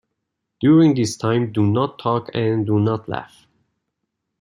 [0.59, 3.45] During this time do not talk and do not laugh.